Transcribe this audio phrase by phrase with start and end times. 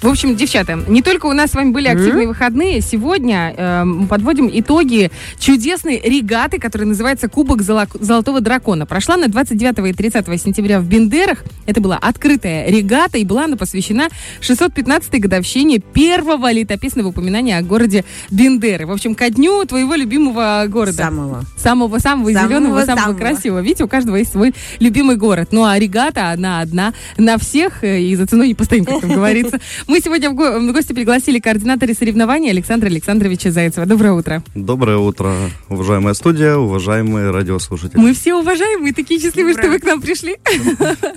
[0.00, 2.28] В общем, девчата, не только у нас с вами были активные mm-hmm.
[2.28, 8.86] выходные, сегодня э, мы подводим итоги чудесной регаты, которая называется Кубок Золотого Дракона.
[8.86, 11.42] Прошла на 29 и 30 сентября в Бендерах.
[11.66, 14.08] Это была открытая регата, и была она посвящена
[14.40, 18.86] 615-й годовщине первого летописного упоминания о городе Бендеры.
[18.86, 20.96] В общем, ко дню твоего любимого города.
[20.98, 21.44] Самого.
[21.56, 23.60] Самого-самого зеленого, самого, самого красивого.
[23.60, 25.48] Видите, у каждого есть свой любимый город.
[25.50, 29.10] Ну, а регата, она одна на всех, э, и за ценой не постоим, как там
[29.14, 29.58] говорится.
[29.88, 33.86] Мы сегодня в, го- в гости пригласили координатора соревнований Александра Александровича Зайцева.
[33.86, 34.42] Доброе утро.
[34.54, 35.34] Доброе утро,
[35.70, 37.98] уважаемая студия, уважаемые радиослушатели.
[37.98, 40.36] Мы все уважаемые, такие счастливые, что вы к нам пришли.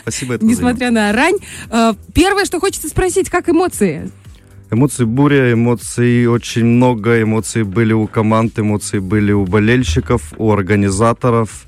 [0.04, 0.38] Спасибо.
[0.40, 1.36] Несмотря на рань.
[1.70, 4.10] Э, первое, что хочется спросить, как эмоции?
[4.72, 11.66] Эмоций буря, эмоций очень много, эмоций были у команд, эмоции были у болельщиков, у организаторов.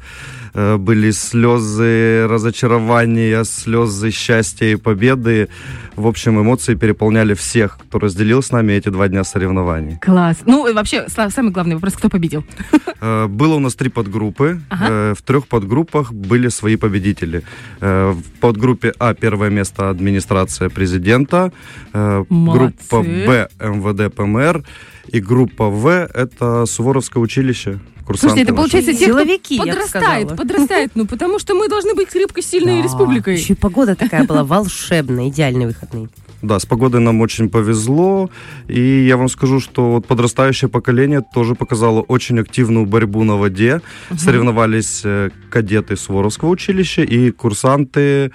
[0.53, 5.49] Э, были слезы разочарования, слезы счастья и победы.
[5.95, 9.97] В общем, эмоции переполняли всех, кто разделил с нами эти два дня соревнований.
[9.99, 10.37] Класс.
[10.45, 12.43] Ну, вообще, самый главный вопрос, кто победил?
[13.05, 14.61] Э, было у нас три подгруппы.
[14.69, 14.85] Ага.
[14.89, 17.43] Э, в трех подгруппах были свои победители.
[17.81, 21.51] В подгруппе А первое место администрация президента,
[21.93, 22.77] Молодцы.
[22.89, 24.63] группа Б МВД ПМР
[25.09, 27.79] и группа В это Суворовское училище.
[28.05, 32.77] Слушайте, это получается те, Силовики, подрастает, подрастает, ну потому что мы должны быть крепкой, сильной
[32.77, 32.83] да.
[32.83, 33.35] республикой.
[33.37, 36.09] Еще и погода такая была волшебная, идеальные выходные.
[36.43, 38.29] Да, с погодой нам очень повезло,
[38.67, 43.81] и я вам скажу, что вот подрастающее поколение тоже показало очень активную борьбу на воде.
[44.09, 44.19] Угу.
[44.19, 48.33] Соревновались э, кадеты Суворовского училища и курсанты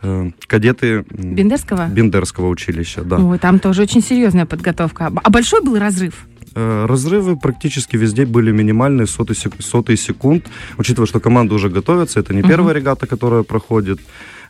[0.00, 1.88] э, кадеты Бендерского?
[1.88, 3.18] Бендерского училища, да.
[3.18, 5.12] Ой, там тоже очень серьезная подготовка.
[5.14, 6.26] А большой был разрыв?
[6.54, 10.46] Э, разрывы практически везде были минимальные, сотые, сотые секунд.
[10.78, 14.00] Учитывая, что команда уже готовится, это не первая регата, которая проходит.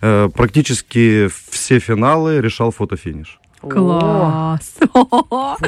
[0.01, 3.39] Э, практически все финалы решал фотофиниш.
[3.61, 4.75] Класс!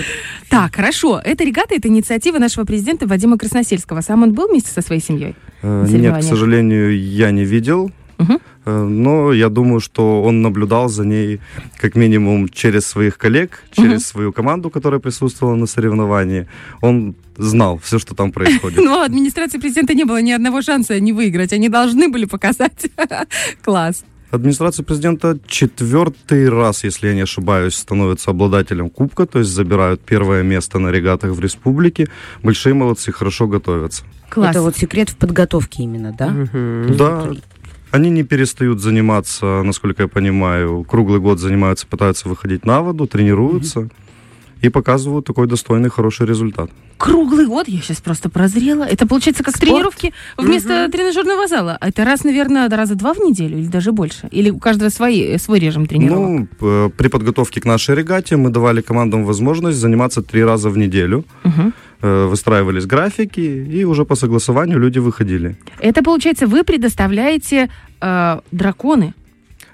[0.51, 1.21] Так, хорошо.
[1.25, 4.01] Эта регата– это инициатива нашего президента Вадима Красносельского.
[4.01, 5.35] Сам он был вместе со своей семьей?
[5.63, 7.91] Э, нет, к сожалению, я не видел.
[8.19, 8.41] Угу.
[8.65, 11.41] Но я думаю, что он наблюдал за ней
[11.77, 14.01] как минимум через своих коллег, через угу.
[14.01, 16.47] свою команду, которая присутствовала на соревновании.
[16.81, 18.79] Он знал все, что там происходит.
[18.83, 21.53] Но администрации президента не было ни одного шанса не выиграть.
[21.53, 22.91] Они должны были показать.
[23.63, 24.05] Класс.
[24.31, 30.43] Администрация президента четвертый раз, если я не ошибаюсь, становится обладателем кубка, то есть забирают первое
[30.43, 32.09] место на регатах в республике.
[32.43, 34.03] Большие молодцы, хорошо готовятся.
[34.31, 34.51] Класс.
[34.51, 36.27] Это вот секрет в подготовке именно, да?
[36.27, 36.95] Угу.
[36.97, 37.31] Да,
[37.95, 43.81] они не перестают заниматься, насколько я понимаю, круглый год занимаются, пытаются выходить на воду, тренируются.
[43.81, 43.91] Mm-hmm
[44.65, 46.71] и показывают такой достойный, хороший результат.
[46.97, 48.85] Круглый год, я сейчас просто прозрела.
[48.85, 49.71] Это получается как Спорт?
[49.71, 50.93] тренировки вместо угу.
[50.93, 51.77] тренажерного зала.
[51.81, 54.29] А это раз, наверное, раза два в неделю или даже больше?
[54.31, 56.49] Или у каждого свои, свой режим тренировок?
[56.61, 61.25] Ну, при подготовке к нашей регате мы давали командам возможность заниматься три раза в неделю.
[61.45, 65.57] Угу выстраивались графики, и уже по согласованию люди выходили.
[65.81, 69.15] Это, получается, вы предоставляете э, драконы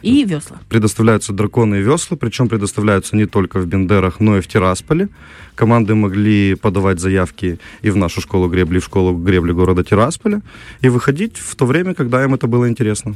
[0.03, 0.59] и весла.
[0.69, 5.09] Предоставляются драконы и весла, причем предоставляются не только в Бендерах, но и в Тирасполе.
[5.54, 10.41] Команды могли подавать заявки и в нашу школу гребли, и в школу гребли города Тирасполя,
[10.80, 13.14] и выходить в то время, когда им это было интересно.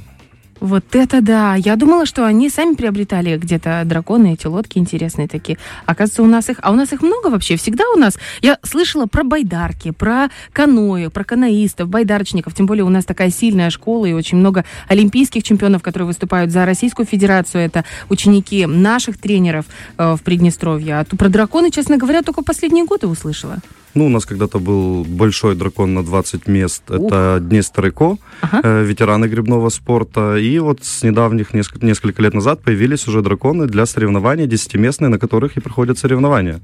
[0.64, 1.56] Вот это да!
[1.56, 5.58] Я думала, что они сами приобретали где-то драконы, эти лодки интересные такие.
[5.84, 6.58] Оказывается, у нас их...
[6.62, 7.56] А у нас их много вообще?
[7.56, 8.16] Всегда у нас?
[8.40, 12.54] Я слышала про байдарки, про каноэ, про каноистов, байдарочников.
[12.54, 16.64] Тем более у нас такая сильная школа и очень много олимпийских чемпионов, которые выступают за
[16.64, 17.62] Российскую Федерацию.
[17.62, 19.66] Это ученики наших тренеров
[19.98, 21.00] э, в Приднестровье.
[21.00, 23.58] А про драконы, честно говоря, только последние годы услышала.
[23.94, 26.82] Ну, у нас когда-то был большой дракон на 20 мест.
[26.90, 26.96] Ух.
[26.96, 28.60] Это Днестр Эко, ага.
[28.64, 30.36] э, ветераны грибного спорта.
[30.36, 35.18] И вот с недавних, несколько, несколько лет назад, появились уже драконы для соревнований десятиместные, на
[35.18, 36.60] которых и проходят соревнования.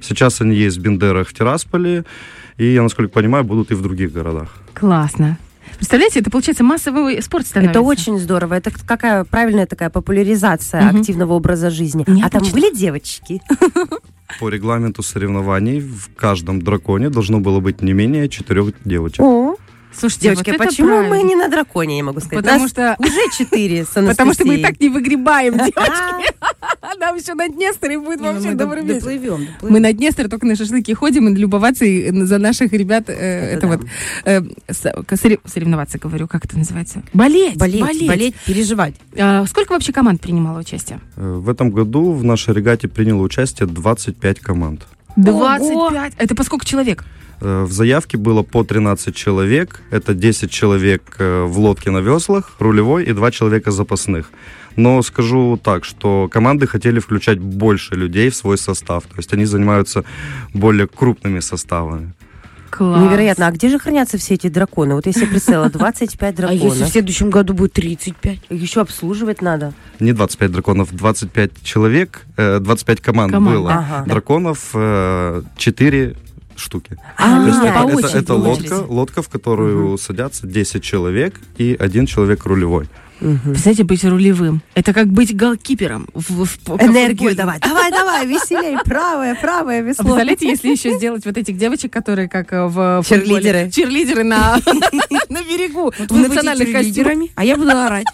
[0.00, 2.04] Сейчас они есть в Бендерах в Тирасполе,
[2.56, 4.48] и, я насколько понимаю, будут и в других городах.
[4.74, 5.38] Классно.
[5.76, 7.78] Представляете, это получается массовый спорт становится.
[7.78, 8.54] Это очень здорово.
[8.54, 10.98] Это какая правильная такая популяризация угу.
[10.98, 12.04] активного образа жизни.
[12.06, 12.26] Необычно.
[12.26, 13.42] А там были девочки?
[14.38, 19.20] По регламенту соревнований в каждом драконе должно было быть не менее четырех девочек.
[19.20, 19.56] О,
[19.92, 21.16] Слушайте, девочки, вот а почему правильно.
[21.16, 22.44] мы не на драконе, я могу сказать?
[22.44, 26.34] Потому Нас что уже четыре Потому что мы и так не выгребаем, девочки.
[26.98, 29.38] Нам еще на Днестре будет ну, вообще добрый вечер.
[29.62, 33.08] Мы на Днестре только на шашлыки ходим и любоваться за наших ребят.
[33.08, 33.80] Э, это вот
[34.24, 37.02] э, соревноваться, говорю, как это называется?
[37.12, 37.56] Болеть.
[37.56, 38.94] Болеть, болеть, переживать.
[39.18, 41.00] А сколько вообще команд принимало участие?
[41.16, 44.86] Э, в этом году в нашей регате приняло участие 25 команд.
[45.16, 46.12] 25?
[46.18, 47.04] Это по сколько человек?
[47.40, 49.82] В заявке было по 13 человек.
[49.90, 54.30] Это 10 человек в лодке на веслах, рулевой и 2 человека запасных.
[54.76, 59.04] Но скажу так, что команды хотели включать больше людей в свой состав.
[59.04, 60.04] То есть они занимаются
[60.54, 62.12] более крупными составами.
[62.70, 63.02] Класс.
[63.02, 63.48] Невероятно.
[63.48, 64.94] А где же хранятся все эти драконы?
[64.94, 66.62] Вот если представила 25 драконов.
[66.62, 68.38] А если в следующем году будет 35?
[68.50, 69.72] Еще обслуживать надо.
[69.98, 73.58] Не 25 драконов, 25 человек, 25 э, команд Команда.
[73.58, 73.72] было.
[73.72, 74.04] Ага.
[74.06, 76.14] Драконов 4 э,
[76.60, 76.96] штуки.
[77.16, 79.98] А, То есть это, это, это лодка, лодка, в которую угу.
[79.98, 82.88] садятся 10 человек и один человек рулевой.
[83.20, 83.38] Угу.
[83.44, 84.62] Представляете, быть рулевым.
[84.74, 86.08] Это как быть голкипером.
[86.14, 87.58] В, в, Энергию давай.
[87.60, 88.78] Давай, давай, веселей.
[88.84, 90.02] Правое, правое весло.
[90.02, 93.70] А представляете, если еще сделать вот этих девочек, которые как э, в Черлидеры.
[93.70, 94.56] Черлидеры на,
[95.28, 95.92] на берегу.
[96.08, 97.28] в национальных костюмах.
[97.34, 98.06] А я буду орать.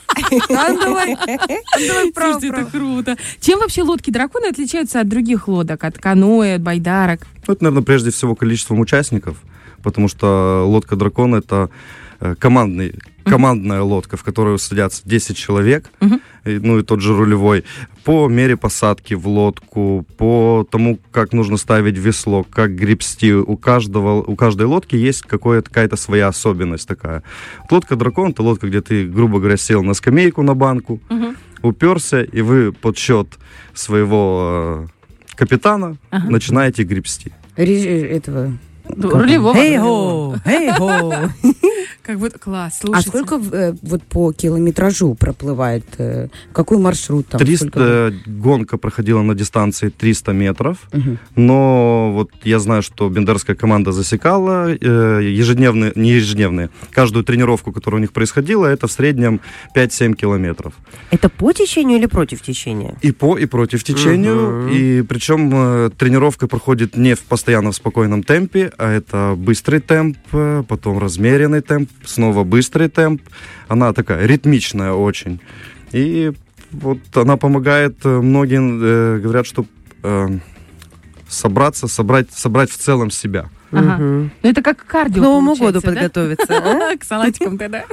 [0.51, 1.17] А, давай.
[1.27, 3.17] Давай, Слушайте, это круто.
[3.41, 5.85] Чем вообще лодки дракона отличаются от других лодок?
[5.85, 7.27] От каноэ, от байдарок?
[7.47, 9.39] Ну, это, наверное, прежде всего количеством участников.
[9.83, 11.71] Потому что лодка дракона это
[12.19, 12.95] Э, командный,
[13.25, 16.21] командная лодка, в которую садятся 10 человек, uh-huh.
[16.47, 17.65] и, ну и тот же рулевой,
[18.05, 23.35] по мере посадки в лодку, по тому, как нужно ставить весло, как гребсти.
[23.35, 27.23] У, каждого, у каждой лодки есть какая-то своя особенность такая.
[27.71, 31.37] Лодка дракон это лодка, где ты, грубо говоря, сел на скамейку на банку, uh-huh.
[31.63, 33.29] уперся, и вы под счет
[33.75, 34.96] своего э,
[35.37, 36.31] капитана uh-huh.
[36.31, 37.33] начинаете гребсти.
[37.57, 38.53] Этого
[38.89, 39.57] Рулевого.
[39.57, 40.37] Эй-хо!
[40.45, 41.31] Эй-хо!
[42.07, 42.79] Как будто класс.
[42.79, 43.09] А Слушайте.
[43.09, 45.85] А сколько э, вот по километражу проплывает?
[45.99, 47.41] Э, какой маршрут там?
[47.41, 48.13] 300, сколько...
[48.27, 51.19] гонка проходила на дистанции 300 метров, угу.
[51.35, 57.99] но вот я знаю, что бендерская команда засекала э, ежедневные, не ежедневные, каждую тренировку, которая
[57.99, 59.41] у них происходила, это в среднем
[59.75, 60.75] 5-7 километров.
[61.11, 62.97] Это по течению или против течения?
[63.03, 64.69] И по, и против течению, угу.
[64.69, 70.19] и причем э, тренировка проходит не в постоянно в спокойном темпе, а это быстрый темп,
[70.33, 73.23] э, потом размеренный темп, снова быстрый темп.
[73.69, 75.41] Она такая ритмичная очень.
[75.93, 76.33] И
[76.73, 79.67] вот она помогает э, многим, э, говорят, что
[80.03, 80.29] э,
[81.29, 83.47] собраться, собрать, собрать в целом себя.
[83.73, 83.95] Ага.
[83.95, 84.31] Угу.
[84.43, 85.23] Ну это как кардио.
[85.23, 85.89] К Новому году да?
[85.89, 86.47] подготовиться.
[87.01, 87.85] К салатикам тогда.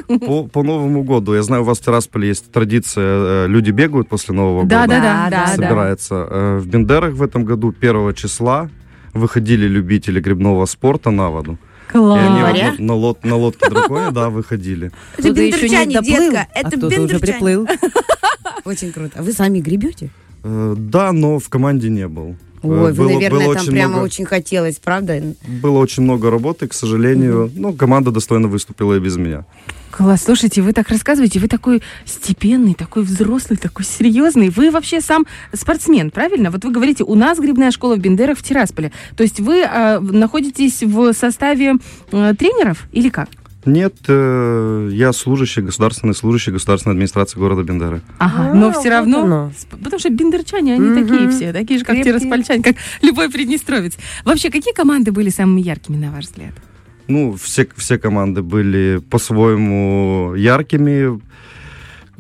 [0.52, 1.34] По, Новому году.
[1.34, 5.00] Я знаю, у вас в Тирасполе есть традиция, э, люди бегают после Нового да, года.
[5.00, 5.48] Да, да, да.
[5.48, 6.16] Собирается.
[6.60, 8.70] В Бендерах в этом году 1 числа
[9.14, 11.58] выходили любители грибного спорта на воду.
[11.94, 12.19] Класс.
[12.19, 14.92] И они вот на, на, лод, на лодке драконе, да, выходили.
[15.16, 16.48] Это бендерчане, детка.
[16.56, 17.68] Это а приплыл.
[18.66, 19.19] Очень круто.
[19.19, 20.10] А вы сами гребете?
[20.44, 22.36] Э, да, но в команде не был.
[22.63, 25.22] Ой, было, вы, наверное, было там прямо много, очень хотелось, правда?
[25.48, 27.45] Было очень много работы, к сожалению.
[27.45, 27.54] Mm-hmm.
[27.57, 29.45] Ну, команда достойно выступила и без меня.
[29.95, 34.50] Класс, слушайте, вы так рассказываете, вы такой степенный, такой взрослый, такой серьезный.
[34.50, 36.50] Вы вообще сам спортсмен, правильно?
[36.50, 38.92] Вот вы говорите, у нас грибная школа в Бендерах в Тирасполе.
[39.16, 41.75] То есть вы э, находитесь в составе
[42.12, 43.30] э, тренеров или как?
[43.66, 48.01] Нет, э, я служащий, государственный служащий государственной администрации города Бендеры.
[48.18, 49.51] Ага, а, но все равно, оно.
[49.69, 51.07] потому что бендерчане, они угу.
[51.07, 52.13] такие все, такие же, как Крепкие.
[52.16, 53.94] тираспольчане, как любой приднестровец.
[54.25, 56.54] Вообще, какие команды были самыми яркими, на ваш взгляд?
[57.08, 61.20] Ну, все, все команды были по-своему яркими.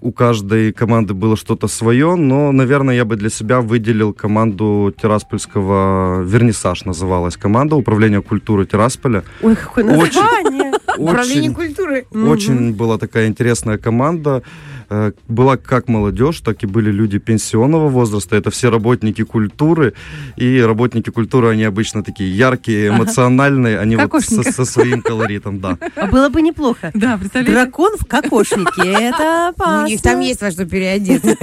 [0.01, 6.23] У каждой команды было что-то свое, но, наверное, я бы для себя выделил команду Тираспольского
[6.23, 9.23] «Вернисаж» называлась команда Управления культуры Тирасполя.
[9.41, 10.73] Ой, какое название!
[10.97, 12.05] Управление культуры.
[12.11, 14.43] Очень была такая интересная команда.
[14.89, 18.35] Э, была как молодежь, так и были люди пенсионного возраста.
[18.35, 19.93] Это все работники культуры.
[20.37, 23.79] И работники культуры, они обычно такие яркие, эмоциональные.
[23.79, 25.77] Они вот со, со своим колоритом, да.
[25.95, 26.91] А было бы неплохо.
[26.93, 27.53] Да, представляете?
[27.53, 28.83] Дракон в кокошнике.
[28.83, 29.83] Это опасно.
[29.83, 31.37] У них там есть во что переодеться.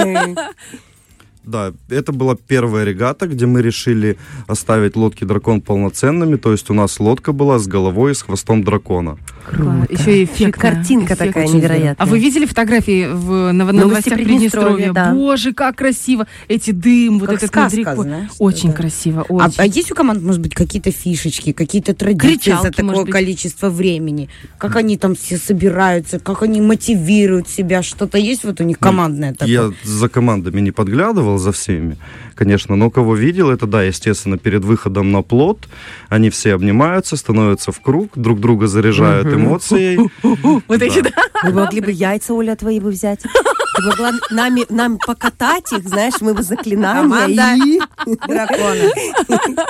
[1.42, 6.36] Да, это была первая регата, где мы решили оставить лодки дракон полноценными.
[6.36, 9.18] То есть у нас лодка была с головой и с хвостом дракона.
[9.44, 9.86] Круто.
[9.88, 10.58] Еще и эффект.
[10.58, 11.96] Картинка Эффект такая невероятная.
[11.98, 14.92] А вы видели фотографии в, на, на новостях Приднестровья?
[14.92, 15.12] Да.
[15.12, 16.26] Боже, как красиво.
[16.48, 18.76] Эти дым, вот как этот сказка, знаешь, Очень да.
[18.76, 19.22] красиво.
[19.22, 19.54] Очень.
[19.58, 23.70] А, а есть у команд, может быть, какие-то фишечки, какие-то традиции Кричалки, за такое количество
[23.70, 24.28] времени?
[24.58, 27.82] Как они там все собираются, как они мотивируют себя?
[27.82, 29.48] Что-то есть вот у них командное такое?
[29.48, 31.96] Я за командами не подглядывал, за всеми,
[32.40, 32.74] конечно.
[32.74, 35.68] Но кого видел, это, да, естественно, перед выходом на плот
[36.08, 40.10] они все обнимаются, становятся в круг, друг друга заряжают эмоцией.
[40.68, 41.10] Вот эти, да.
[41.42, 43.20] Вы могли бы яйца, Оля, твои бы взять.
[43.20, 47.80] Ты могла нами, нам покатать их, знаешь, мы бы заклинания и...
[48.26, 48.90] дракона.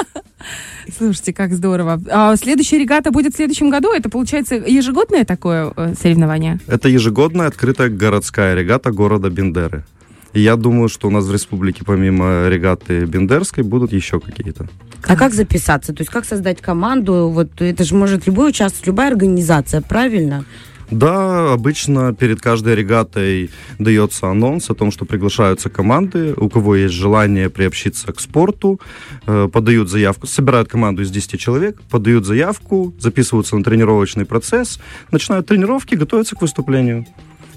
[0.97, 2.01] Слушайте, как здорово.
[2.11, 3.93] А следующая регата будет в следующем году?
[3.93, 6.61] Это, получается, ежегодное такое э, соревнование?
[6.67, 9.85] Это ежегодная открытая городская регата города Бендеры.
[10.33, 14.69] И я думаю, что у нас в республике помимо регаты Бендерской будут еще какие-то.
[15.03, 15.93] А как записаться?
[15.93, 17.31] То есть как создать команду?
[17.33, 20.45] Вот это же может любой участвовать, любая организация, правильно?
[20.91, 26.95] Да, обычно перед каждой регатой дается анонс о том, что приглашаются команды, у кого есть
[26.95, 28.81] желание приобщиться к спорту,
[29.27, 34.81] э, подают заявку, собирают команду из 10 человек, подают заявку, записываются на тренировочный процесс,
[35.13, 37.07] начинают тренировки, готовятся к выступлению.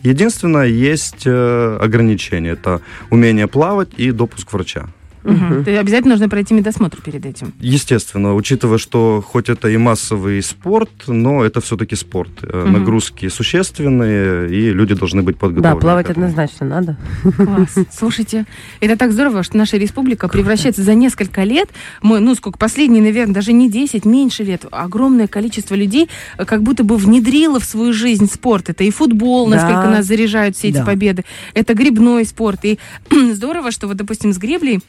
[0.03, 2.53] Единственное, есть э, ограничение.
[2.53, 4.87] Это умение плавать и допуск врача.
[5.23, 5.63] Угу.
[5.63, 7.53] То обязательно нужно пройти медосмотр перед этим.
[7.59, 12.43] Естественно, учитывая, что хоть это и массовый спорт, но это все-таки спорт.
[12.43, 12.69] Угу.
[12.69, 15.75] Нагрузки существенные, и люди должны быть подготовлены.
[15.75, 16.97] Да, плавать однозначно надо.
[17.35, 17.75] Класс.
[17.91, 18.45] Слушайте,
[18.79, 21.69] это так здорово, что наша республика превращается за несколько лет,
[22.01, 26.63] мы, ну, сколько, последние, наверное, даже не 10, меньше лет, огромное количество людей э, как
[26.63, 28.69] будто бы внедрило в свою жизнь спорт.
[28.69, 29.55] Это и футбол, да.
[29.55, 30.85] насколько нас заряжают все эти да.
[30.85, 32.59] победы, это грибной спорт.
[32.63, 32.79] И
[33.33, 34.81] здорово, что вот, допустим, с греблей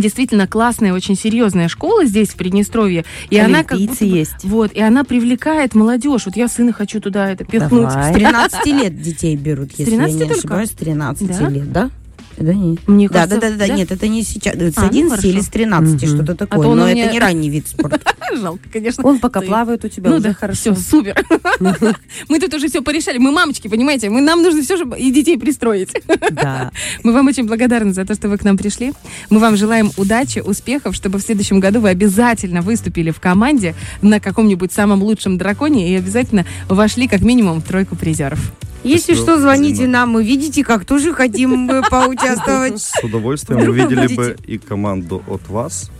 [0.00, 3.04] действительно классная, очень серьезная школа здесь, в Приднестровье.
[3.30, 4.44] И она как будто, есть.
[4.44, 6.26] Вот, и она привлекает молодежь.
[6.26, 7.88] Вот я сына хочу туда это пихнуть.
[7.88, 8.12] Давай.
[8.12, 10.38] С 13 лет детей берут, если 13 я не только?
[10.38, 11.48] ошибаюсь, с 13 да?
[11.48, 11.90] лет, да?
[12.36, 12.78] Да, нет.
[12.86, 14.54] Мне да, кажется, да, да, да, да, нет, это не сейчас.
[14.54, 16.14] С а, 11 ну, или с 13, угу.
[16.14, 16.66] что-то такое.
[16.66, 17.12] А но это меня...
[17.12, 18.00] не ранний вид спорта.
[18.34, 19.04] Жалко, конечно.
[19.04, 20.74] Он пока плавает у тебя, ну, уже да, хорошо.
[20.74, 21.24] Все, супер.
[22.28, 23.18] Мы тут уже все порешали.
[23.18, 24.10] Мы мамочки, понимаете?
[24.10, 25.90] Мы, нам нужно все же и детей пристроить.
[26.30, 26.70] Да.
[27.02, 28.92] Мы вам очень благодарны за то, что вы к нам пришли.
[29.30, 34.20] Мы вам желаем удачи, успехов, чтобы в следующем году вы обязательно выступили в команде на
[34.20, 38.40] каком-нибудь самом лучшем драконе и обязательно вошли как минимум в тройку призеров.
[38.84, 42.80] Если что, звоните нам, мы видите, как тоже хотим поучаствовать.
[42.80, 45.90] С удовольствием увидели бы и команду от вас.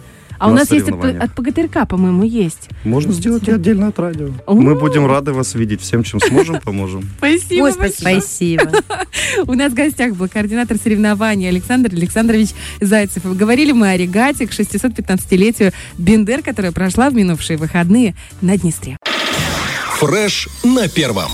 [0.42, 2.68] А у нас есть от, от ПГТРК, по-моему, есть.
[2.82, 4.30] Можно сделать и отдельно от радио.
[4.48, 5.80] Мы будем рады вас видеть.
[5.80, 7.08] Всем, чем сможем, поможем.
[7.18, 7.62] Спасибо.
[7.62, 8.72] Ой, спасибо.
[9.46, 12.48] У нас в гостях был координатор соревнований Александр Александрович
[12.80, 13.22] Зайцев.
[13.24, 18.96] Говорили мы о регате к 615-летию Бендер, которая прошла в минувшие выходные на Днестре.
[20.00, 21.30] Фреш на первом.